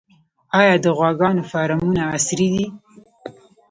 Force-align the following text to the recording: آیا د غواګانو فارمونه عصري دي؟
آیا 0.59 0.73
د 0.83 0.85
غواګانو 0.97 1.43
فارمونه 1.51 2.01
عصري 2.13 2.47
دي؟ 2.53 2.65